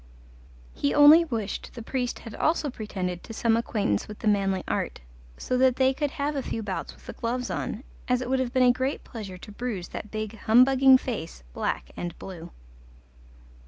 [0.73, 5.01] He only wished the priest had also pretended to some acquaintance with the manly art,
[5.37, 8.39] so that they could have a few bouts with the gloves on, as it would
[8.39, 12.49] have been a great pleasure to bruise that big humbugging face black and blue.